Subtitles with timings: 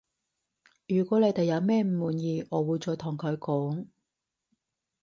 [0.87, 3.85] 如果你哋有咩唔滿意我會再同佢講